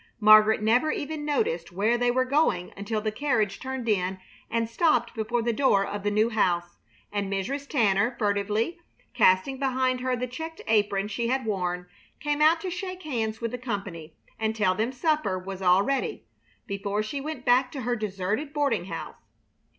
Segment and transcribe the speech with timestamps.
[0.19, 4.17] Margaret never even noticed where they were going until the carriage turned in
[4.49, 6.79] and stopped before the door of the new house,
[7.11, 7.69] and Mrs.
[7.69, 8.79] Tanner, furtively
[9.13, 11.85] casting behind her the checked apron she had worn,
[12.19, 16.23] came out to shake hands with the company and tell them supper was all ready,
[16.65, 19.27] before she went back to her deserted boarding house.